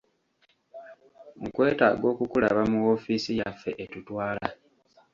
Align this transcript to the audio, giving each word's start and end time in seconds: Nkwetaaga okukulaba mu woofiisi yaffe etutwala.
Nkwetaaga 1.43 2.05
okukulaba 2.13 2.61
mu 2.71 2.77
woofiisi 2.85 3.31
yaffe 3.39 3.69
etutwala. 3.83 4.45